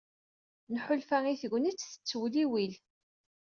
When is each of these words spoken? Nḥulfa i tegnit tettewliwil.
Nḥulfa 0.73 1.17
i 1.27 1.33
tegnit 1.41 1.79
tettewliwil. 1.81 2.73